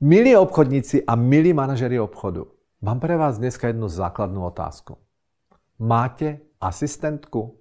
Milí 0.00 0.32
obchodníci 0.32 1.04
a 1.04 1.12
milí 1.12 1.52
manažeri 1.52 2.00
obchodu, 2.00 2.48
mám 2.80 3.04
pre 3.04 3.20
vás 3.20 3.36
dneska 3.36 3.68
jednu 3.68 3.84
základnú 3.84 4.48
otázku. 4.48 4.96
Máte 5.76 6.40
asistentku? 6.56 7.60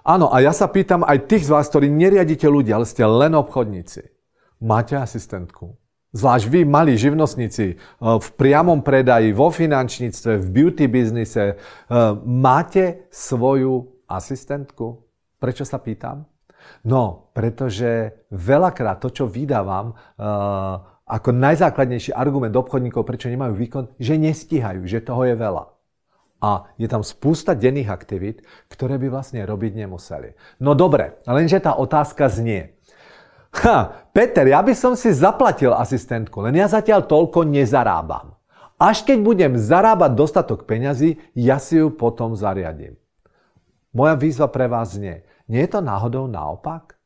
Áno, 0.00 0.32
a 0.32 0.40
ja 0.40 0.56
sa 0.56 0.72
pýtam 0.72 1.04
aj 1.04 1.28
tých 1.28 1.44
z 1.44 1.52
vás, 1.52 1.68
ktorí 1.68 1.92
neriadite 1.92 2.48
ľudí, 2.48 2.72
ale 2.72 2.88
ste 2.88 3.04
len 3.04 3.36
obchodníci. 3.36 4.08
Máte 4.64 4.96
asistentku? 4.96 5.76
Zvlášť 6.16 6.48
vy, 6.48 6.60
malí 6.64 6.96
živnostníci, 6.96 7.76
eh, 7.76 7.76
v 8.00 8.28
priamom 8.40 8.80
predaji, 8.80 9.36
vo 9.36 9.52
finančníctve, 9.52 10.40
v 10.40 10.46
beauty 10.48 10.88
biznise, 10.88 11.44
eh, 11.44 11.56
máte 12.24 13.04
svoju 13.12 14.00
asistentku? 14.08 15.04
Prečo 15.36 15.68
sa 15.68 15.76
pýtam? 15.76 16.24
No, 16.84 17.32
pretože 17.36 18.12
veľakrát 18.32 19.00
to, 19.00 19.08
čo 19.12 19.24
vydávam, 19.28 19.92
uh, 19.92 20.89
ako 21.10 21.34
najzákladnejší 21.34 22.14
argument 22.14 22.54
obchodníkov, 22.54 23.02
prečo 23.02 23.26
nemajú 23.26 23.58
výkon, 23.58 23.84
že 23.98 24.14
nestíhajú, 24.14 24.86
že 24.86 25.02
toho 25.02 25.26
je 25.26 25.34
veľa. 25.34 25.64
A 26.40 26.72
je 26.80 26.88
tam 26.88 27.04
spústa 27.04 27.52
denných 27.52 27.92
aktivít, 27.92 28.46
ktoré 28.72 28.96
by 28.96 29.12
vlastne 29.12 29.44
robiť 29.44 29.76
nemuseli. 29.76 30.38
No 30.62 30.72
dobre, 30.72 31.20
lenže 31.28 31.60
tá 31.60 31.76
otázka 31.76 32.32
znie. 32.32 32.80
Ha, 33.50 34.08
Peter, 34.14 34.46
ja 34.46 34.62
by 34.62 34.72
som 34.72 34.94
si 34.94 35.10
zaplatil 35.10 35.74
asistentku, 35.74 36.38
len 36.40 36.54
ja 36.54 36.70
zatiaľ 36.70 37.04
toľko 37.04 37.44
nezarábam. 37.44 38.38
Až 38.80 39.04
keď 39.04 39.18
budem 39.20 39.52
zarábať 39.60 40.16
dostatok 40.16 40.64
peňazí, 40.64 41.20
ja 41.36 41.60
si 41.60 41.76
ju 41.76 41.92
potom 41.92 42.32
zariadím. 42.32 42.96
Moja 43.92 44.14
výzva 44.16 44.48
pre 44.48 44.70
vás 44.70 44.96
znie. 44.96 45.26
Nie 45.50 45.66
je 45.66 45.76
to 45.76 45.80
náhodou 45.82 46.30
naopak? 46.30 46.99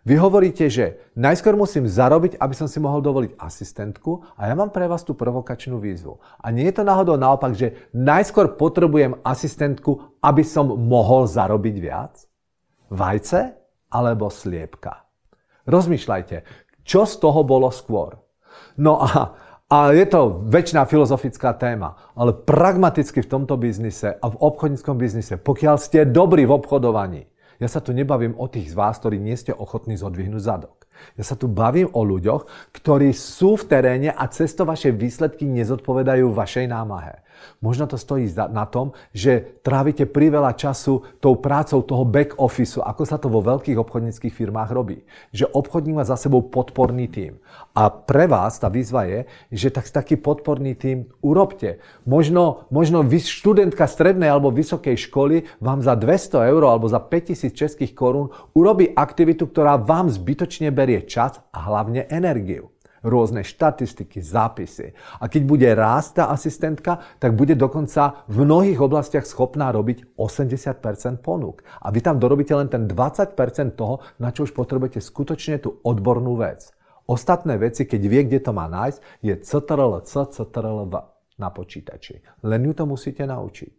Vy 0.00 0.16
hovoríte, 0.16 0.64
že 0.72 1.12
najskôr 1.12 1.52
musím 1.52 1.84
zarobiť, 1.84 2.40
aby 2.40 2.54
som 2.56 2.64
si 2.64 2.80
mohol 2.80 3.04
dovoliť 3.04 3.36
asistentku 3.36 4.24
a 4.32 4.48
ja 4.48 4.56
mám 4.56 4.72
pre 4.72 4.88
vás 4.88 5.04
tú 5.04 5.12
provokačnú 5.12 5.76
výzvu. 5.76 6.16
A 6.40 6.48
nie 6.48 6.64
je 6.72 6.80
to 6.80 6.88
náhodou 6.88 7.20
naopak, 7.20 7.52
že 7.52 7.76
najskôr 7.92 8.56
potrebujem 8.56 9.20
asistentku, 9.20 10.16
aby 10.24 10.40
som 10.40 10.72
mohol 10.72 11.28
zarobiť 11.28 11.76
viac? 11.76 12.16
Vajce 12.88 13.52
alebo 13.92 14.32
sliepka? 14.32 15.04
Rozmýšľajte, 15.68 16.36
čo 16.80 17.04
z 17.04 17.14
toho 17.20 17.44
bolo 17.44 17.68
skôr? 17.68 18.16
No 18.80 19.04
a, 19.04 19.36
a 19.68 19.92
je 19.92 20.08
to 20.08 20.48
väčšiná 20.48 20.88
filozofická 20.88 21.52
téma, 21.60 21.94
ale 22.16 22.32
pragmaticky 22.32 23.20
v 23.20 23.30
tomto 23.36 23.60
biznise 23.60 24.16
a 24.16 24.26
v 24.32 24.40
obchodníckom 24.40 24.96
biznise, 24.96 25.36
pokiaľ 25.36 25.76
ste 25.76 26.08
dobrí 26.08 26.48
v 26.48 26.56
obchodovaní, 26.56 27.28
ja 27.60 27.68
sa 27.68 27.84
tu 27.84 27.92
nebavím 27.92 28.34
o 28.40 28.48
tých 28.48 28.72
z 28.72 28.74
vás, 28.74 28.96
ktorí 28.96 29.20
nie 29.20 29.36
ste 29.36 29.52
ochotní 29.52 30.00
zodvihnúť 30.00 30.42
zadok. 30.42 30.90
Ja 31.16 31.24
sa 31.24 31.36
tu 31.36 31.48
bavím 31.48 31.88
o 31.92 32.04
ľuďoch, 32.04 32.72
ktorí 32.76 33.12
sú 33.16 33.56
v 33.56 33.68
teréne 33.68 34.10
a 34.12 34.24
cez 34.28 34.52
to 34.52 34.68
vaše 34.68 34.92
výsledky 34.92 35.48
nezodpovedajú 35.48 36.28
vašej 36.32 36.66
námahe. 36.68 37.24
Možno 37.64 37.88
to 37.88 37.96
stojí 37.96 38.28
na 38.52 38.68
tom, 38.68 38.92
že 39.16 39.60
trávite 39.64 40.04
priveľa 40.04 40.52
času 40.56 41.00
tou 41.24 41.40
prácou 41.40 41.80
toho 41.80 42.04
back 42.04 42.36
office, 42.36 42.76
ako 42.76 43.02
sa 43.08 43.16
to 43.16 43.32
vo 43.32 43.40
veľkých 43.40 43.80
obchodníckých 43.80 44.32
firmách 44.32 44.70
robí. 44.72 45.00
Že 45.32 45.48
obchodník 45.48 45.96
má 45.96 46.04
za 46.04 46.20
sebou 46.20 46.44
podporný 46.44 47.08
tím. 47.08 47.40
A 47.72 47.88
pre 47.88 48.28
vás 48.28 48.60
tá 48.60 48.68
výzva 48.68 49.08
je, 49.08 49.24
že 49.48 49.72
tak, 49.72 49.88
taký 49.88 50.20
podporný 50.20 50.76
tím 50.76 51.08
urobte. 51.24 51.80
Možno, 52.04 52.68
možno 52.68 53.00
študentka 53.08 53.88
strednej 53.88 54.28
alebo 54.28 54.52
vysokej 54.52 55.08
školy 55.08 55.48
vám 55.64 55.80
za 55.80 55.96
200 55.96 56.52
eur 56.52 56.62
alebo 56.68 56.92
za 56.92 57.00
5000 57.00 57.49
českých 57.56 57.92
korún 57.94 58.30
urobí 58.54 58.90
aktivitu, 58.90 59.50
ktorá 59.50 59.78
vám 59.78 60.10
zbytočne 60.10 60.70
berie 60.70 61.06
čas 61.06 61.38
a 61.50 61.58
hlavne 61.70 62.06
energiu 62.10 62.70
rôzne 63.00 63.40
štatistiky, 63.40 64.20
zápisy. 64.20 64.92
A 65.20 65.28
keď 65.28 65.42
bude 65.48 65.68
rásť 65.72 66.20
tá 66.20 66.24
asistentka, 66.32 67.00
tak 67.16 67.32
bude 67.36 67.56
dokonca 67.56 68.24
v 68.28 68.44
mnohých 68.44 68.80
oblastiach 68.80 69.24
schopná 69.24 69.72
robiť 69.72 70.16
80% 70.16 71.24
ponúk. 71.24 71.64
A 71.80 71.88
vy 71.88 72.00
tam 72.04 72.20
dorobíte 72.20 72.52
len 72.52 72.68
ten 72.68 72.84
20% 72.84 73.36
toho, 73.76 74.04
na 74.20 74.30
čo 74.32 74.44
už 74.44 74.52
potrebujete 74.52 75.00
skutočne 75.00 75.64
tú 75.64 75.80
odbornú 75.80 76.36
vec. 76.36 76.72
Ostatné 77.08 77.58
veci, 77.58 77.88
keď 77.88 78.00
vie, 78.06 78.22
kde 78.28 78.38
to 78.38 78.52
má 78.54 78.70
nájsť, 78.70 78.98
je 79.24 79.34
CTRL-C, 79.34 80.12
CTRL-V 80.30 80.94
na 81.40 81.48
počítači. 81.50 82.22
Len 82.46 82.60
ju 82.68 82.72
to 82.76 82.84
musíte 82.86 83.24
naučiť. 83.24 83.72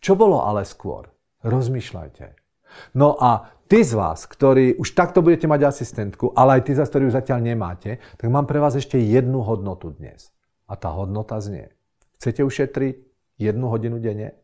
Čo 0.00 0.16
bolo 0.16 0.46
ale 0.46 0.64
skôr? 0.64 1.10
Rozmýšľajte. 1.44 2.43
No 2.94 3.16
a 3.18 3.50
tí 3.68 3.82
z 3.82 3.96
vás, 3.96 4.26
ktorí 4.28 4.76
už 4.78 4.92
takto 4.92 5.24
budete 5.24 5.50
mať 5.50 5.66
asistentku, 5.66 6.32
ale 6.36 6.60
aj 6.60 6.70
tí 6.70 6.72
z 6.76 6.80
vás, 6.84 6.90
ktorí 6.90 7.08
ju 7.08 7.16
zatiaľ 7.16 7.40
nemáte, 7.42 7.98
tak 8.16 8.28
mám 8.28 8.46
pre 8.46 8.60
vás 8.60 8.76
ešte 8.76 9.00
jednu 9.00 9.42
hodnotu 9.42 9.94
dnes. 9.96 10.30
A 10.68 10.78
tá 10.78 10.92
hodnota 10.92 11.40
znie. 11.40 11.72
Chcete 12.20 12.40
ušetriť 12.44 12.94
jednu 13.36 13.68
hodinu 13.68 14.00
denne? 14.00 14.38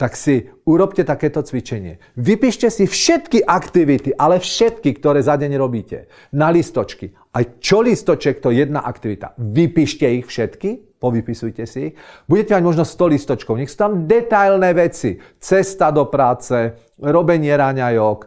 Tak 0.00 0.16
si 0.16 0.48
urobte 0.64 1.04
takéto 1.04 1.44
cvičenie. 1.44 2.00
Vypíšte 2.16 2.72
si 2.72 2.88
všetky 2.88 3.44
aktivity, 3.44 4.16
ale 4.16 4.40
všetky, 4.40 4.96
ktoré 4.96 5.20
za 5.20 5.36
deň 5.36 5.52
robíte, 5.60 6.08
na 6.32 6.48
listočky. 6.48 7.12
Aj 7.36 7.44
čo 7.60 7.84
listoček, 7.84 8.40
to 8.40 8.48
jedna 8.56 8.80
aktivita. 8.80 9.36
Vypíšte 9.36 10.08
ich 10.08 10.24
všetky 10.32 10.95
povypisujte 11.06 11.62
si 11.70 11.90
ich. 11.90 11.94
Budete 12.26 12.58
mať 12.58 12.64
možno 12.66 12.82
100 12.82 13.14
listočkov, 13.14 13.54
nech 13.54 13.70
sú 13.70 13.78
tam 13.78 14.10
detailné 14.10 14.74
veci. 14.74 15.14
Cesta 15.38 15.94
do 15.94 16.10
práce, 16.10 16.74
robenie 16.98 17.54
raňajok, 17.54 18.18
e, 18.18 18.26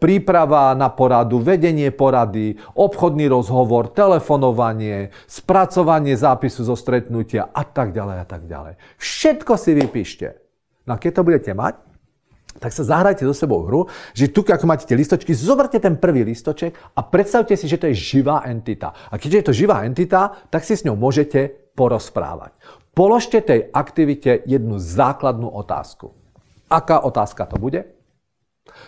príprava 0.00 0.72
na 0.72 0.88
poradu, 0.88 1.44
vedenie 1.44 1.92
porady, 1.92 2.56
obchodný 2.80 3.28
rozhovor, 3.28 3.92
telefonovanie, 3.92 5.12
spracovanie 5.28 6.16
zápisu 6.16 6.64
zo 6.64 6.76
stretnutia 6.78 7.52
a 7.52 7.62
tak 7.68 7.92
ďalej 7.92 8.16
a 8.16 8.26
tak 8.26 8.48
ďalej. 8.48 8.74
Všetko 8.96 9.52
si 9.60 9.70
vypíšte. 9.76 10.28
No 10.88 10.96
a 10.96 10.98
keď 10.98 11.20
to 11.20 11.26
budete 11.26 11.52
mať, 11.52 11.92
tak 12.58 12.70
sa 12.70 12.84
zahrajte 12.84 13.24
so 13.24 13.34
sebou 13.34 13.64
hru, 13.64 13.88
že 14.12 14.28
tu, 14.28 14.44
ako 14.44 14.68
máte 14.68 14.84
tie 14.84 14.98
listočky, 14.98 15.32
zoberte 15.32 15.80
ten 15.80 15.96
prvý 15.96 16.22
listoček 16.22 16.94
a 16.94 17.00
predstavte 17.02 17.56
si, 17.56 17.66
že 17.66 17.80
to 17.80 17.88
je 17.90 17.96
živá 17.96 18.44
entita. 18.46 18.92
A 19.10 19.16
keďže 19.16 19.38
je 19.38 19.46
to 19.50 19.58
živá 19.66 19.82
entita, 19.82 20.46
tak 20.52 20.62
si 20.62 20.76
s 20.76 20.84
ňou 20.84 20.94
môžete 20.94 21.61
porozprávať. 21.74 22.52
Položte 22.92 23.40
tej 23.40 23.72
aktivite 23.72 24.44
jednu 24.44 24.76
základnú 24.76 25.48
otázku. 25.48 26.12
Aká 26.68 27.00
otázka 27.00 27.48
to 27.48 27.56
bude? 27.56 27.88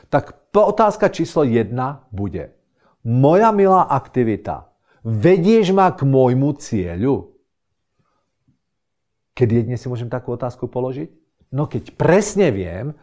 Tak 0.09 0.53
otázka 0.53 1.09
číslo 1.09 1.45
jedna 1.45 2.05
bude. 2.13 2.53
Moja 3.05 3.53
milá 3.53 3.85
aktivita, 3.85 4.73
vedieš 5.05 5.77
ma 5.77 5.93
k 5.93 6.09
môjmu 6.09 6.57
cieľu? 6.57 7.37
Kedy 9.37 9.67
jedne 9.67 9.77
si 9.77 9.91
môžem 9.93 10.09
takú 10.09 10.33
otázku 10.33 10.71
položiť? 10.71 11.11
No 11.53 11.69
keď 11.69 11.93
presne 11.99 12.49
viem, 12.49 12.97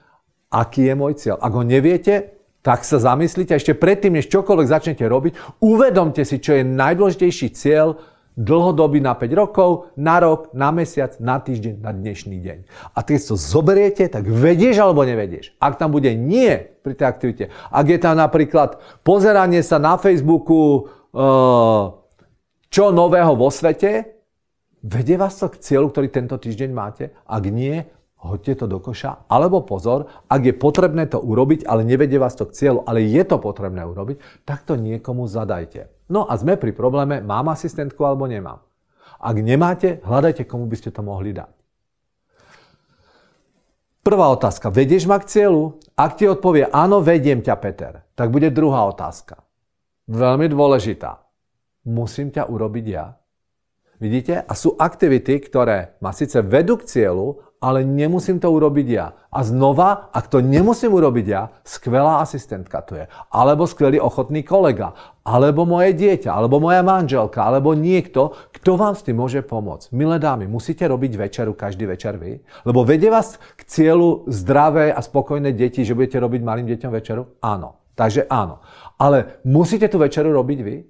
aký 0.51 0.89
je 0.89 0.95
môj 0.97 1.13
cieľ. 1.17 1.37
Ak 1.39 1.53
ho 1.53 1.63
neviete, 1.63 2.41
tak 2.61 2.85
sa 2.85 3.01
zamyslite 3.01 3.57
ešte 3.57 3.73
predtým, 3.73 4.17
než 4.19 4.29
čokoľvek 4.29 4.67
začnete 4.69 5.05
robiť, 5.07 5.63
uvedomte 5.63 6.21
si, 6.21 6.37
čo 6.37 6.57
je 6.59 6.63
najdôležitejší 6.67 7.47
cieľ 7.57 7.97
dlhodobý 8.41 8.97
na 8.99 9.13
5 9.13 9.29
rokov, 9.37 9.93
na 9.93 10.17
rok, 10.17 10.49
na 10.57 10.73
mesiac, 10.73 11.13
na 11.21 11.37
týždeň, 11.37 11.77
na 11.77 11.93
dnešný 11.93 12.37
deň. 12.41 12.57
A 12.97 12.99
keď 13.05 13.17
to 13.21 13.35
zoberiete, 13.37 14.09
tak 14.09 14.25
vedieš 14.25 14.81
alebo 14.81 15.05
nevedieš. 15.05 15.53
Ak 15.61 15.77
tam 15.77 15.93
bude 15.93 16.09
nie 16.17 16.57
pri 16.81 16.97
tej 16.97 17.07
aktivite, 17.07 17.43
ak 17.69 17.85
je 17.85 17.99
tam 18.01 18.17
napríklad 18.17 18.81
pozeranie 19.05 19.61
sa 19.61 19.77
na 19.77 20.01
Facebooku, 20.01 20.89
eh, 21.13 21.83
čo 22.71 22.83
nového 22.89 23.37
vo 23.37 23.53
svete, 23.53 24.17
vedie 24.81 25.15
vás 25.19 25.37
to 25.37 25.53
k 25.53 25.61
cieľu, 25.61 25.93
ktorý 25.93 26.09
tento 26.09 26.35
týždeň 26.41 26.69
máte? 26.73 27.13
Ak 27.29 27.45
nie, 27.45 27.85
hoďte 28.21 28.63
to 28.63 28.65
do 28.69 28.77
koša. 28.77 29.25
Alebo 29.25 29.65
pozor, 29.65 30.05
ak 30.29 30.41
je 30.45 30.53
potrebné 30.53 31.09
to 31.09 31.17
urobiť, 31.17 31.65
ale 31.65 31.81
nevedie 31.81 32.21
vás 32.21 32.37
to 32.37 32.45
k 32.45 32.53
cieľu, 32.53 32.85
ale 32.85 33.01
je 33.01 33.21
to 33.25 33.41
potrebné 33.41 33.81
urobiť, 33.81 34.45
tak 34.45 34.61
to 34.63 34.77
niekomu 34.77 35.25
zadajte. 35.25 35.89
No 36.13 36.29
a 36.29 36.37
sme 36.37 36.55
pri 36.55 36.71
probléme, 36.71 37.25
mám 37.25 37.49
asistentku 37.49 38.05
alebo 38.05 38.29
nemám. 38.29 38.61
Ak 39.21 39.37
nemáte, 39.37 40.01
hľadajte, 40.05 40.45
komu 40.45 40.69
by 40.69 40.75
ste 40.77 40.89
to 40.93 41.01
mohli 41.01 41.33
dať. 41.33 41.49
Prvá 44.01 44.33
otázka. 44.33 44.73
Vedieš 44.73 45.05
ma 45.05 45.21
k 45.21 45.29
cieľu? 45.29 45.77
Ak 45.93 46.17
ti 46.17 46.25
odpovie 46.25 46.65
áno, 46.73 47.05
vediem 47.05 47.45
ťa, 47.45 47.53
Peter, 47.61 47.93
tak 48.17 48.33
bude 48.33 48.49
druhá 48.49 48.89
otázka. 48.89 49.45
Veľmi 50.09 50.49
dôležitá. 50.49 51.21
Musím 51.85 52.33
ťa 52.33 52.49
urobiť 52.49 52.85
ja? 52.89 53.13
Vidíte? 54.01 54.41
A 54.41 54.53
sú 54.57 54.73
aktivity, 54.73 55.37
ktoré 55.37 55.93
ma 56.01 56.09
síce 56.17 56.41
vedú 56.41 56.81
k 56.81 56.89
cieľu, 56.89 57.45
ale 57.61 57.85
nemusím 57.85 58.41
to 58.41 58.49
urobiť 58.49 58.87
ja. 58.89 59.13
A 59.29 59.45
znova, 59.45 60.09
ak 60.09 60.33
to 60.33 60.41
nemusím 60.41 60.97
urobiť 60.97 61.25
ja, 61.29 61.53
skvelá 61.61 62.17
asistentka 62.25 62.81
to 62.81 62.97
je. 62.97 63.05
Alebo 63.29 63.69
skvelý 63.69 64.01
ochotný 64.01 64.41
kolega. 64.41 64.97
Alebo 65.21 65.69
moje 65.69 65.93
dieťa, 65.93 66.33
alebo 66.33 66.57
moja 66.57 66.81
manželka, 66.81 67.45
alebo 67.45 67.77
niekto, 67.77 68.33
kto 68.49 68.81
vám 68.81 68.97
s 68.97 69.05
tým 69.05 69.21
môže 69.21 69.45
pomôcť. 69.45 69.93
Milé 69.93 70.17
dámy, 70.17 70.49
musíte 70.49 70.89
robiť 70.89 71.13
večeru 71.13 71.53
každý 71.53 71.85
večer 71.85 72.17
vy? 72.17 72.41
Lebo 72.65 72.81
vedie 72.81 73.13
vás 73.13 73.37
k 73.37 73.61
cieľu 73.69 74.25
zdravé 74.25 74.89
a 74.89 74.97
spokojné 74.97 75.53
deti, 75.53 75.85
že 75.85 75.93
budete 75.93 76.17
robiť 76.17 76.41
malým 76.41 76.65
deťom 76.65 76.91
večeru? 76.91 77.37
Áno. 77.45 77.77
Takže 77.93 78.25
áno. 78.25 78.65
Ale 78.97 79.37
musíte 79.45 79.85
tú 79.85 80.01
večeru 80.01 80.33
robiť 80.33 80.59
vy? 80.65 80.81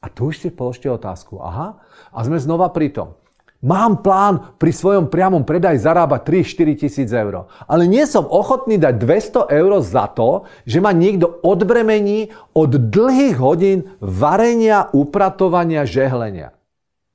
A 0.00 0.08
tu 0.08 0.32
už 0.32 0.40
si 0.40 0.48
položte 0.48 0.88
otázku. 0.88 1.40
Aha, 1.40 1.80
a 2.12 2.18
sme 2.24 2.36
znova 2.36 2.68
pri 2.72 2.92
tom. 2.92 3.16
Mám 3.64 4.04
plán 4.04 4.60
pri 4.60 4.76
svojom 4.76 5.08
priamom 5.08 5.40
predaji 5.40 5.80
zarábať 5.80 6.44
3-4 6.44 6.84
tisíc 6.84 7.08
eur. 7.08 7.48
Ale 7.64 7.88
nie 7.88 8.04
som 8.04 8.28
ochotný 8.28 8.76
dať 8.76 8.94
200 9.00 9.48
eur 9.48 9.72
za 9.80 10.04
to, 10.12 10.44
že 10.68 10.84
ma 10.84 10.92
niekto 10.92 11.40
odbremení 11.40 12.28
od 12.52 12.76
dlhých 12.76 13.40
hodín 13.40 13.88
varenia, 14.04 14.92
upratovania, 14.92 15.88
žehlenia. 15.88 16.52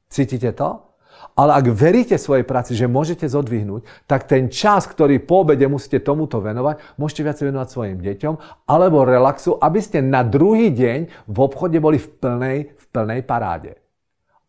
Cítite 0.09 0.49
to? 0.57 0.89
Ale 1.37 1.53
ak 1.53 1.69
veríte 1.69 2.17
svojej 2.17 2.43
práci, 2.43 2.73
že 2.73 2.89
môžete 2.89 3.29
zodvihnúť, 3.29 3.85
tak 4.09 4.25
ten 4.25 4.49
čas, 4.49 4.89
ktorý 4.89 5.21
po 5.21 5.45
obede 5.45 5.69
musíte 5.69 6.01
tomuto 6.01 6.41
venovať, 6.41 6.81
môžete 6.97 7.21
viac 7.23 7.37
venovať 7.37 7.67
svojim 7.69 7.97
deťom 8.01 8.65
alebo 8.65 9.05
relaxu, 9.05 9.53
aby 9.55 9.79
ste 9.79 10.01
na 10.01 10.25
druhý 10.25 10.73
deň 10.73 11.29
v 11.29 11.37
obchode 11.37 11.77
boli 11.77 12.01
v 12.01 12.09
plnej, 12.09 12.57
v 12.73 12.85
plnej 12.89 13.21
paráde. 13.23 13.77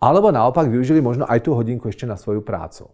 Alebo 0.00 0.32
naopak 0.32 0.67
využili 0.73 1.05
možno 1.05 1.29
aj 1.29 1.44
tú 1.44 1.52
hodinku 1.52 1.93
ešte 1.93 2.08
na 2.08 2.17
svoju 2.17 2.41
prácu. 2.41 2.88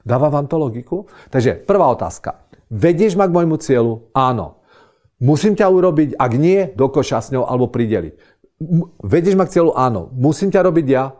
Dáva 0.00 0.32
vám 0.32 0.48
to 0.48 0.56
logiku? 0.56 1.04
Takže 1.28 1.60
prvá 1.68 1.92
otázka. 1.92 2.40
Vedieš 2.72 3.20
ma 3.20 3.28
k 3.28 3.36
môjmu 3.36 3.60
cieľu? 3.60 4.08
Áno. 4.16 4.64
Musím 5.20 5.52
ťa 5.52 5.68
urobiť? 5.68 6.16
Ak 6.16 6.32
nie, 6.40 6.72
do 6.72 6.88
koša 6.88 7.20
s 7.20 7.28
ňou 7.36 7.44
alebo 7.44 7.68
prideliť. 7.68 8.16
Vedieš 9.04 9.36
ma 9.36 9.44
k 9.44 9.60
cieľu? 9.60 9.76
Áno. 9.76 10.08
Musím 10.16 10.48
ťa 10.48 10.64
robiť 10.64 10.86
ja? 10.88 11.12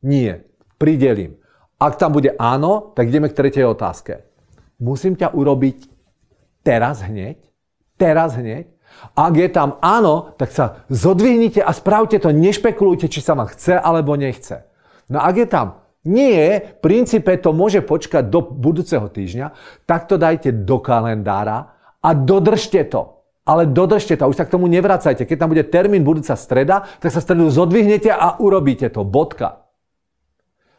Nie. 0.00 0.48
Pridelím. 0.80 1.36
Ak 1.76 2.00
tam 2.00 2.16
bude 2.16 2.32
áno, 2.40 2.96
tak 2.96 3.12
ideme 3.12 3.28
k 3.28 3.36
tretej 3.36 3.68
otázke. 3.68 4.24
Musím 4.80 5.16
ťa 5.16 5.36
urobiť 5.36 5.88
teraz 6.64 7.04
hneď? 7.04 7.36
Teraz 8.00 8.36
hneď? 8.36 8.68
Ak 9.12 9.36
je 9.36 9.48
tam 9.52 9.76
áno, 9.84 10.32
tak 10.40 10.52
sa 10.52 10.84
zodvihnite 10.88 11.60
a 11.60 11.72
spravte 11.72 12.16
to, 12.16 12.32
nešpekulujte, 12.32 13.12
či 13.12 13.20
sa 13.20 13.36
vám 13.36 13.48
chce 13.52 13.76
alebo 13.76 14.16
nechce. 14.16 14.69
No 15.10 15.18
ak 15.20 15.34
je 15.36 15.48
tam 15.50 15.80
nie, 16.00 16.64
v 16.64 16.80
princípe 16.80 17.28
to 17.36 17.52
môže 17.52 17.84
počkať 17.84 18.32
do 18.32 18.40
budúceho 18.40 19.04
týždňa, 19.12 19.52
tak 19.84 20.08
to 20.08 20.16
dajte 20.16 20.64
do 20.64 20.80
kalendára 20.80 21.76
a 22.00 22.16
dodržte 22.16 22.88
to. 22.88 23.20
Ale 23.44 23.68
dodržte 23.68 24.16
to, 24.16 24.24
už 24.24 24.36
sa 24.38 24.46
k 24.48 24.54
tomu 24.54 24.64
nevracajte. 24.70 25.28
Keď 25.28 25.36
tam 25.36 25.52
bude 25.52 25.66
termín 25.68 26.00
budúca 26.06 26.38
streda, 26.38 26.88
tak 27.02 27.12
sa 27.12 27.20
stredu 27.20 27.52
zodvihnete 27.52 28.08
a 28.08 28.40
urobíte 28.40 28.88
to. 28.88 29.04
Bodka. 29.04 29.66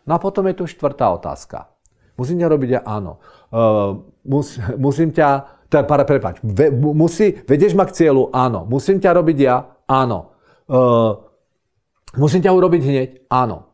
No 0.09 0.17
a 0.17 0.19
potom 0.21 0.49
je 0.49 0.57
tu 0.57 0.65
štvrtá 0.65 1.13
otázka. 1.13 1.69
Musím 2.17 2.41
ťa 2.41 2.47
robiť 2.49 2.69
ja 2.69 2.81
áno. 2.81 3.21
Uh, 3.53 4.01
mus, 4.25 4.57
musím 4.77 5.13
ťa, 5.13 5.61
teda, 5.69 5.85
prepáč, 6.05 6.41
ve, 6.41 6.73
musí, 6.73 7.43
vedieš 7.45 7.77
ma 7.77 7.85
k 7.85 7.93
cieľu? 7.93 8.33
Áno. 8.33 8.65
Musím 8.65 8.97
ťa 8.97 9.11
robiť 9.13 9.37
ja? 9.37 9.69
Áno. 9.85 10.33
Uh, 10.65 11.17
musím 12.17 12.41
ťa 12.41 12.51
urobiť 12.55 12.81
hneď? 12.81 13.09
Áno. 13.29 13.70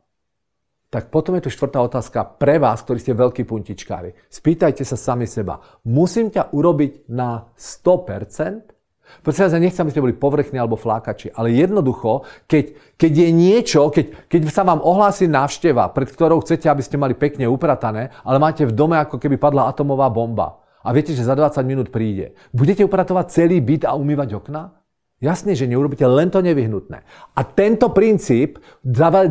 Tak 0.87 1.11
potom 1.11 1.35
je 1.35 1.47
tu 1.47 1.51
štvrtá 1.51 1.83
otázka 1.83 2.39
pre 2.39 2.63
vás, 2.63 2.79
ktorí 2.79 3.03
ste 3.03 3.11
veľkí 3.11 3.43
puntičkári. 3.43 4.15
Spýtajte 4.31 4.87
sa 4.87 4.95
sami 4.95 5.27
seba. 5.27 5.59
Musím 5.83 6.31
ťa 6.31 6.55
urobiť 6.55 7.11
na 7.11 7.51
100%? 7.59 8.77
Pretože 9.23 9.55
ja 9.55 9.59
nechcem, 9.59 9.83
aby 9.83 9.91
ste 9.91 10.03
boli 10.03 10.15
povrchní 10.15 10.59
alebo 10.59 10.75
flákači, 10.75 11.31
ale 11.31 11.55
jednoducho, 11.55 12.27
keď, 12.43 12.95
keď 12.99 13.11
je 13.11 13.29
niečo, 13.31 13.81
keď, 13.87 14.27
keď 14.27 14.39
sa 14.51 14.67
vám 14.67 14.83
ohlási 14.83 15.31
návšteva, 15.31 15.91
pred 15.95 16.11
ktorou 16.11 16.43
chcete, 16.43 16.67
aby 16.67 16.83
ste 16.83 16.99
mali 16.99 17.15
pekne 17.15 17.47
upratané, 17.47 18.11
ale 18.27 18.37
máte 18.39 18.67
v 18.67 18.75
dome 18.75 18.99
ako 18.99 19.15
keby 19.15 19.39
padla 19.39 19.71
atomová 19.71 20.11
bomba 20.11 20.59
a 20.83 20.91
viete, 20.91 21.15
že 21.15 21.27
za 21.27 21.35
20 21.35 21.63
minút 21.67 21.87
príde, 21.91 22.35
budete 22.51 22.83
upratovať 22.83 23.31
celý 23.31 23.59
byt 23.63 23.87
a 23.87 23.95
umývať 23.95 24.39
okna? 24.39 24.75
Jasne, 25.17 25.57
že 25.57 25.65
neurobíte 25.65 26.05
len 26.05 26.29
to 26.29 26.45
nevyhnutné. 26.45 27.01
A 27.33 27.41
tento 27.41 27.89
princíp 27.89 28.61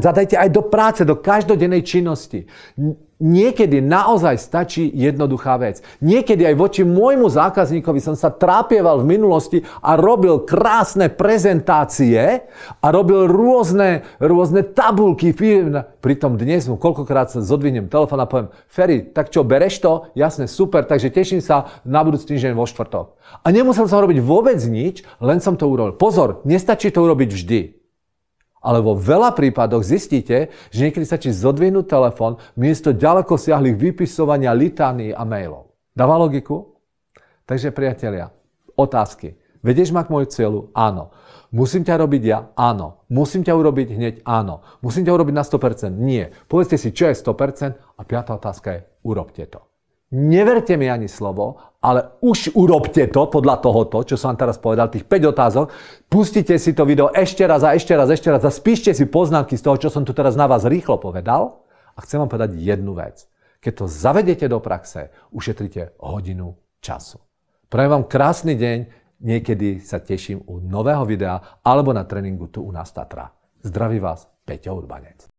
zadajte 0.03 0.35
aj 0.35 0.51
do 0.51 0.67
práce, 0.67 1.07
do 1.07 1.15
každodennej 1.15 1.87
činnosti. 1.87 2.43
Niekedy 3.17 3.81
naozaj 3.81 4.37
stačí 4.37 4.93
jednoduchá 4.93 5.57
vec. 5.57 5.81
Niekedy 6.05 6.53
aj 6.53 6.55
voči 6.61 6.83
môjmu 6.85 7.33
zákazníkovi 7.33 7.97
som 7.97 8.13
sa 8.13 8.29
trápieval 8.29 9.01
v 9.01 9.17
minulosti 9.17 9.59
a 9.81 9.97
robil 9.97 10.45
krásne 10.45 11.09
prezentácie 11.09 12.45
a 12.77 12.87
robil 12.93 13.25
rôzne, 13.25 14.05
rôzne 14.21 14.69
tabulky. 14.69 15.33
Pritom 15.33 16.37
dnes 16.37 16.69
mu 16.69 16.77
koľkokrát 16.77 17.33
sa 17.33 17.41
zodvihnem 17.41 17.89
telefón 17.89 18.21
a 18.21 18.29
poviem, 18.29 18.53
Ferry, 18.69 19.09
tak 19.09 19.33
čo, 19.33 19.49
bereš 19.49 19.81
to? 19.81 20.13
Jasne, 20.13 20.45
super, 20.45 20.85
takže 20.85 21.09
teším 21.09 21.41
sa 21.41 21.73
na 21.89 22.05
budúci 22.05 22.37
týždeň 22.37 22.53
vo 22.53 22.69
štvrtok. 22.69 23.17
A 23.41 23.49
nemusel 23.49 23.89
som 23.89 24.05
robiť 24.05 24.21
vôbec 24.21 24.61
nič, 24.69 25.01
len 25.25 25.41
som 25.41 25.57
to 25.57 25.65
urobil. 25.65 25.97
Pozor, 25.97 26.45
nestačí 26.45 26.93
to 26.93 27.01
urobiť 27.01 27.31
vždy. 27.33 27.61
Ale 28.67 28.83
vo 28.83 28.99
veľa 28.99 29.31
prípadoch 29.31 29.87
zistíte, 29.87 30.51
že 30.75 30.83
niekedy 30.83 31.07
stačí 31.07 31.31
zodvihnúť 31.31 31.87
telefón 31.87 32.43
miesto 32.59 32.91
ďaleko 32.91 33.39
siahlých 33.39 33.79
vypisovania 33.79 34.51
litány 34.51 35.15
a 35.15 35.23
mailov. 35.23 35.71
Dáva 35.95 36.19
logiku? 36.19 36.75
Takže 37.47 37.71
priatelia, 37.71 38.35
otázky. 38.75 39.39
Vedieš 39.63 39.95
ma 39.95 40.03
k 40.03 40.11
môjmu 40.11 40.31
cieľu? 40.31 40.61
Áno. 40.75 41.15
Musím 41.55 41.87
ťa 41.87 41.95
robiť 42.03 42.23
ja? 42.27 42.51
Áno. 42.59 43.07
Musím 43.07 43.47
ťa 43.47 43.55
urobiť 43.55 43.89
hneď? 43.95 44.15
Áno. 44.27 44.67
Musím 44.83 45.07
ťa 45.07 45.15
urobiť 45.15 45.35
na 45.35 45.47
100%? 45.47 45.95
Nie. 45.95 46.35
Povedzte 46.51 46.75
si, 46.75 46.91
čo 46.91 47.07
je 47.07 47.15
100% 47.15 47.99
a 47.99 48.01
piatá 48.03 48.35
otázka 48.35 48.69
je, 48.75 48.81
urobte 49.07 49.47
to. 49.47 49.63
Neverte 50.15 50.79
mi 50.79 50.87
ani 50.87 51.11
slovo, 51.11 51.59
ale 51.83 52.19
už 52.23 52.55
urobte 52.55 53.11
to 53.11 53.27
podľa 53.27 53.59
tohoto, 53.59 54.07
čo 54.07 54.15
som 54.15 54.35
vám 54.35 54.47
teraz 54.47 54.59
povedal, 54.59 54.87
tých 54.87 55.03
5 55.03 55.35
otázok. 55.35 55.65
Pustite 56.07 56.55
si 56.63 56.79
to 56.79 56.87
video 56.87 57.11
ešte 57.11 57.43
raz 57.43 57.67
a 57.67 57.75
ešte 57.75 57.91
raz, 57.95 58.07
ešte 58.11 58.31
raz 58.31 58.43
a 58.47 58.55
spíšte 58.55 58.95
si 58.95 59.07
poznámky 59.11 59.59
z 59.59 59.67
toho, 59.67 59.77
čo 59.83 59.89
som 59.91 60.07
tu 60.07 60.15
teraz 60.15 60.39
na 60.39 60.47
vás 60.47 60.63
rýchlo 60.63 61.03
povedal. 61.03 61.67
A 61.99 62.07
chcem 62.07 62.23
vám 62.23 62.31
povedať 62.31 62.55
jednu 62.55 62.95
vec. 62.95 63.27
Keď 63.59 63.73
to 63.83 63.87
zavedete 63.91 64.47
do 64.47 64.63
praxe, 64.63 65.11
ušetríte 65.35 65.99
hodinu 65.99 66.55
času. 66.79 67.19
Prajem 67.67 67.99
vám 67.99 68.05
krásny 68.07 68.55
deň, 68.55 68.79
niekedy 69.27 69.83
sa 69.83 69.99
teším 69.99 70.39
u 70.47 70.63
nového 70.63 71.03
videa 71.03 71.61
alebo 71.67 71.91
na 71.91 72.07
tréningu 72.07 72.47
tu 72.47 72.63
u 72.63 72.71
nás 72.71 72.95
Tatra. 72.95 73.35
Zdraví 73.59 73.99
vás, 73.99 74.31
Peťo 74.47 74.79
Urbanec. 74.79 75.36